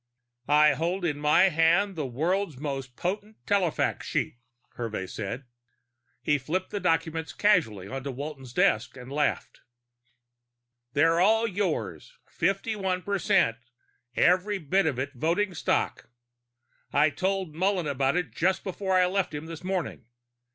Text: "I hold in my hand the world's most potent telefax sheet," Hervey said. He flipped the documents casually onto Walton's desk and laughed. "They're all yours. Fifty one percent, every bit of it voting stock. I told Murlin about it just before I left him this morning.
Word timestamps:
"I 0.47 0.73
hold 0.73 1.05
in 1.05 1.19
my 1.19 1.49
hand 1.49 1.95
the 1.95 2.07
world's 2.07 2.57
most 2.57 2.95
potent 2.95 3.35
telefax 3.45 4.01
sheet," 4.05 4.39
Hervey 4.69 5.05
said. 5.05 5.45
He 6.23 6.39
flipped 6.39 6.71
the 6.71 6.79
documents 6.79 7.33
casually 7.33 7.87
onto 7.87 8.09
Walton's 8.09 8.51
desk 8.51 8.97
and 8.97 9.11
laughed. 9.11 9.59
"They're 10.93 11.19
all 11.19 11.47
yours. 11.47 12.17
Fifty 12.25 12.75
one 12.75 13.03
percent, 13.03 13.57
every 14.15 14.57
bit 14.57 14.87
of 14.87 14.97
it 14.97 15.13
voting 15.13 15.53
stock. 15.53 16.09
I 16.91 17.11
told 17.11 17.53
Murlin 17.53 17.87
about 17.87 18.15
it 18.17 18.31
just 18.31 18.63
before 18.63 18.97
I 18.97 19.05
left 19.05 19.35
him 19.35 19.45
this 19.45 19.63
morning. 19.63 20.07